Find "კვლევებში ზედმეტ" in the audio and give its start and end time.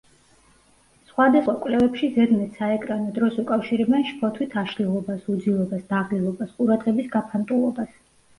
1.65-2.57